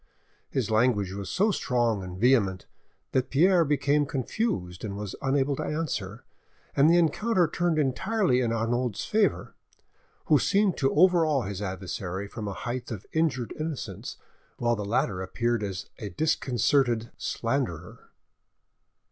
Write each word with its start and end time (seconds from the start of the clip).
His 0.49 0.71
language 0.71 1.13
was 1.13 1.29
so 1.29 1.51
strong 1.51 2.01
and 2.01 2.17
vehement, 2.17 2.65
that 3.11 3.29
Pierre 3.29 3.63
became 3.63 4.07
confused 4.07 4.83
and 4.83 4.97
was 4.97 5.13
unable 5.21 5.55
to 5.57 5.63
answer, 5.63 6.23
and 6.75 6.89
the 6.89 6.97
encounter 6.97 7.47
turned 7.47 7.77
entirely 7.77 8.41
in 8.41 8.51
Arnauld's 8.51 9.05
favour, 9.05 9.53
who 10.25 10.39
seemed 10.39 10.75
to 10.77 10.91
overawe 10.95 11.43
his 11.47 11.61
adversary 11.61 12.27
from 12.27 12.47
a 12.47 12.53
height 12.53 12.89
of 12.89 13.05
injured 13.13 13.53
innocence, 13.59 14.17
while 14.57 14.75
the 14.75 14.83
latter 14.83 15.21
appeared 15.21 15.61
as 15.61 15.85
a 15.99 16.09
disconcerted 16.09 17.11
slanderer. 17.19 18.09